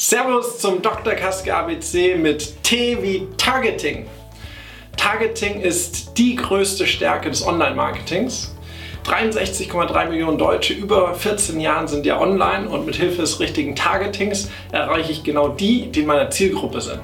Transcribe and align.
Servus 0.00 0.60
zum 0.60 0.80
Dr. 0.80 1.14
Kaske 1.14 1.52
ABC 1.52 2.14
mit 2.14 2.62
T 2.62 3.02
wie 3.02 3.26
Targeting. 3.36 4.06
Targeting 4.96 5.60
ist 5.60 6.16
die 6.16 6.36
größte 6.36 6.86
Stärke 6.86 7.30
des 7.30 7.44
Online-Marketings. 7.44 8.54
63,3 9.04 10.08
Millionen 10.08 10.38
Deutsche 10.38 10.72
über 10.72 11.16
14 11.16 11.58
Jahren 11.58 11.88
sind 11.88 12.06
ja 12.06 12.20
online 12.20 12.68
und 12.68 12.86
mit 12.86 12.94
Hilfe 12.94 13.22
des 13.22 13.40
richtigen 13.40 13.74
Targetings 13.74 14.48
erreiche 14.70 15.10
ich 15.10 15.24
genau 15.24 15.48
die, 15.48 15.90
die 15.90 16.02
in 16.02 16.06
meiner 16.06 16.30
Zielgruppe 16.30 16.80
sind. 16.80 17.00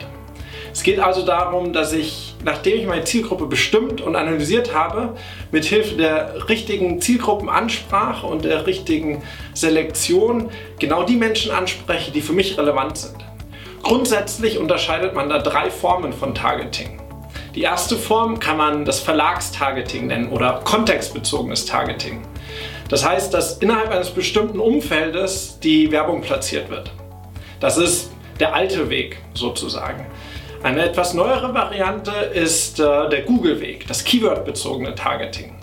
Es 0.75 0.82
geht 0.82 0.98
also 0.98 1.25
darum, 1.25 1.72
dass 1.72 1.93
ich, 1.93 2.34
nachdem 2.43 2.80
ich 2.80 2.86
meine 2.86 3.04
Zielgruppe 3.04 3.46
bestimmt 3.46 4.00
und 4.00 4.16
analysiert 4.16 4.74
habe, 4.74 5.14
mit 5.52 5.64
Hilfe 5.64 5.95
der 5.95 6.48
richtigen 6.48 7.00
Zielgruppenansprache 7.00 8.27
und 8.27 8.45
der 8.45 8.66
richtigen 8.66 9.23
Selektion 9.55 10.50
genau 10.80 11.05
die 11.05 11.14
Menschen 11.14 11.52
anspreche, 11.52 12.10
die 12.10 12.20
für 12.20 12.32
mich 12.32 12.59
relevant 12.59 12.98
sind. 12.98 13.14
Grundsätzlich 13.84 14.59
unterscheidet 14.59 15.15
man 15.15 15.29
da 15.29 15.38
drei 15.38 15.70
Formen 15.70 16.12
von 16.12 16.34
Targeting. 16.34 17.01
Die 17.54 17.62
erste 17.62 17.96
Form 17.96 18.41
kann 18.41 18.56
man 18.56 18.84
das 18.84 18.98
Verlagstargeting 18.98 20.09
nennen 20.09 20.29
oder 20.30 20.60
kontextbezogenes 20.65 21.66
Targeting. 21.66 22.20
Das 22.88 23.06
heißt, 23.06 23.32
dass 23.32 23.59
innerhalb 23.59 23.93
eines 23.93 24.10
bestimmten 24.10 24.59
Umfeldes 24.59 25.60
die 25.62 25.93
Werbung 25.93 26.20
platziert 26.20 26.68
wird. 26.68 26.91
Das 27.60 27.77
ist 27.77 28.10
der 28.41 28.54
alte 28.54 28.91
Weg 28.91 29.18
sozusagen. 29.34 30.06
Eine 30.64 30.82
etwas 30.82 31.12
neuere 31.12 31.52
Variante 31.52 32.10
ist 32.10 32.80
äh, 32.80 33.10
der 33.10 33.20
Google-Weg, 33.20 33.86
das 33.86 34.02
Keyword-bezogene 34.02 34.95
Targeting. 34.95 35.56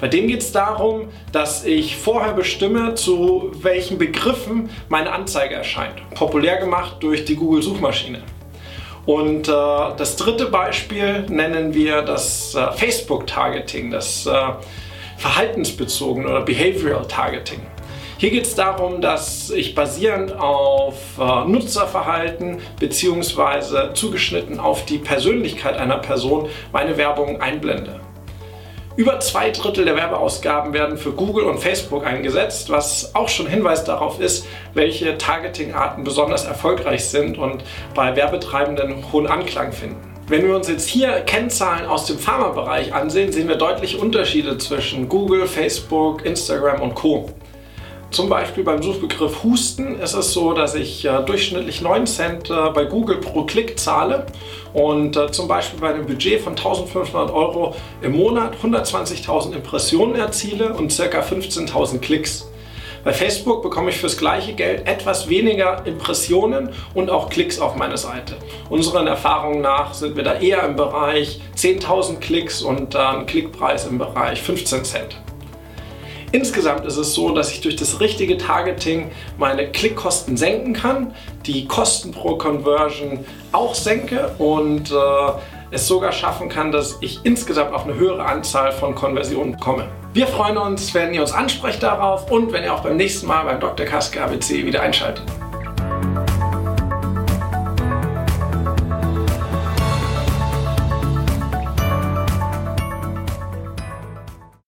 Bei 0.00 0.08
dem 0.08 0.28
geht 0.28 0.40
es 0.40 0.50
darum, 0.50 1.10
dass 1.30 1.66
ich 1.66 1.98
vorher 1.98 2.32
bestimme, 2.32 2.94
zu 2.94 3.50
welchen 3.60 3.98
Begriffen 3.98 4.70
meine 4.88 5.12
Anzeige 5.12 5.56
erscheint. 5.56 5.96
Populär 6.14 6.56
gemacht 6.56 6.96
durch 7.00 7.26
die 7.26 7.36
Google-Suchmaschine. 7.36 8.22
Und 9.04 9.46
äh, 9.46 9.52
das 9.52 10.16
dritte 10.16 10.46
Beispiel 10.46 11.26
nennen 11.28 11.74
wir 11.74 12.00
das 12.00 12.54
äh, 12.54 12.72
Facebook-Targeting, 12.72 13.90
das 13.90 14.24
äh, 14.24 14.32
verhaltensbezogene 15.18 16.30
oder 16.30 16.40
Behavioral 16.40 17.06
Targeting. 17.06 17.60
Hier 18.18 18.30
geht 18.30 18.46
es 18.46 18.54
darum, 18.54 19.02
dass 19.02 19.50
ich 19.50 19.74
basierend 19.74 20.32
auf 20.40 20.94
äh, 21.20 21.44
Nutzerverhalten 21.44 22.60
bzw. 22.80 23.92
zugeschnitten 23.92 24.58
auf 24.58 24.86
die 24.86 24.96
Persönlichkeit 24.96 25.76
einer 25.76 25.98
Person 25.98 26.48
meine 26.72 26.96
Werbung 26.96 27.42
einblende. 27.42 28.00
Über 28.96 29.20
zwei 29.20 29.50
Drittel 29.50 29.84
der 29.84 29.96
Werbeausgaben 29.96 30.72
werden 30.72 30.96
für 30.96 31.12
Google 31.12 31.44
und 31.44 31.58
Facebook 31.58 32.06
eingesetzt, 32.06 32.70
was 32.70 33.14
auch 33.14 33.28
schon 33.28 33.48
Hinweis 33.48 33.84
darauf 33.84 34.18
ist, 34.18 34.46
welche 34.72 35.18
Targetingarten 35.18 36.02
besonders 36.02 36.46
erfolgreich 36.46 37.04
sind 37.04 37.36
und 37.36 37.64
bei 37.94 38.16
Werbetreibenden 38.16 39.12
hohen 39.12 39.26
Anklang 39.26 39.72
finden. 39.72 40.14
Wenn 40.28 40.48
wir 40.48 40.56
uns 40.56 40.68
jetzt 40.68 40.88
hier 40.88 41.20
Kennzahlen 41.20 41.84
aus 41.84 42.06
dem 42.06 42.18
Pharmabereich 42.18 42.94
ansehen, 42.94 43.30
sehen 43.30 43.46
wir 43.46 43.56
deutliche 43.56 43.98
Unterschiede 43.98 44.56
zwischen 44.56 45.06
Google, 45.10 45.46
Facebook, 45.46 46.24
Instagram 46.24 46.80
und 46.80 46.94
Co. 46.94 47.28
Zum 48.10 48.28
Beispiel 48.28 48.62
beim 48.64 48.82
Suchbegriff 48.82 49.42
Husten 49.42 50.00
ist 50.00 50.14
es 50.14 50.32
so, 50.32 50.52
dass 50.52 50.74
ich 50.74 51.04
äh, 51.04 51.22
durchschnittlich 51.24 51.82
9 51.82 52.06
Cent 52.06 52.50
äh, 52.50 52.70
bei 52.70 52.84
Google 52.84 53.18
pro 53.18 53.44
Klick 53.44 53.78
zahle 53.78 54.26
und 54.72 55.16
äh, 55.16 55.30
zum 55.32 55.48
Beispiel 55.48 55.80
bei 55.80 55.92
einem 55.92 56.06
Budget 56.06 56.40
von 56.40 56.52
1500 56.52 57.30
Euro 57.30 57.74
im 58.02 58.16
Monat 58.16 58.54
120.000 58.62 59.54
Impressionen 59.54 60.14
erziele 60.14 60.72
und 60.72 60.96
ca. 60.96 61.20
15.000 61.20 61.98
Klicks. 61.98 62.48
Bei 63.04 63.12
Facebook 63.12 63.62
bekomme 63.62 63.90
ich 63.90 63.98
fürs 63.98 64.16
gleiche 64.16 64.54
Geld 64.54 64.88
etwas 64.88 65.28
weniger 65.28 65.86
Impressionen 65.86 66.70
und 66.94 67.10
auch 67.10 67.28
Klicks 67.28 67.60
auf 67.60 67.76
meine 67.76 67.96
Seite. 67.98 68.36
Unseren 68.68 69.06
Erfahrungen 69.06 69.60
nach 69.60 69.94
sind 69.94 70.16
wir 70.16 70.24
da 70.24 70.34
eher 70.34 70.64
im 70.64 70.74
Bereich 70.74 71.40
10.000 71.56 72.18
Klicks 72.18 72.62
und 72.62 72.96
einen 72.96 73.26
Klickpreis 73.26 73.86
im 73.86 73.98
Bereich 73.98 74.42
15 74.42 74.84
Cent. 74.84 75.25
Insgesamt 76.32 76.84
ist 76.86 76.96
es 76.96 77.14
so, 77.14 77.30
dass 77.30 77.52
ich 77.52 77.60
durch 77.60 77.76
das 77.76 78.00
richtige 78.00 78.36
Targeting 78.36 79.10
meine 79.38 79.70
Klickkosten 79.70 80.36
senken 80.36 80.72
kann, 80.72 81.14
die 81.46 81.66
Kosten 81.66 82.10
pro 82.10 82.36
Conversion 82.36 83.24
auch 83.52 83.74
senke 83.74 84.34
und 84.38 84.90
äh, 84.90 84.94
es 85.70 85.86
sogar 85.86 86.12
schaffen 86.12 86.48
kann, 86.48 86.72
dass 86.72 86.98
ich 87.00 87.20
insgesamt 87.24 87.72
auf 87.72 87.84
eine 87.84 87.94
höhere 87.94 88.24
Anzahl 88.24 88.72
von 88.72 88.94
Konversionen 88.94 89.58
komme. 89.58 89.88
Wir 90.12 90.26
freuen 90.26 90.56
uns, 90.56 90.94
wenn 90.94 91.12
ihr 91.12 91.20
uns 91.20 91.32
ansprecht 91.32 91.82
darauf 91.82 92.30
und 92.30 92.52
wenn 92.52 92.64
ihr 92.64 92.72
auch 92.72 92.80
beim 92.80 92.96
nächsten 92.96 93.26
Mal 93.26 93.44
beim 93.44 93.60
Dr. 93.60 93.86
Kaske 93.86 94.22
ABC 94.22 94.64
wieder 94.64 94.82
einschaltet. 94.82 95.24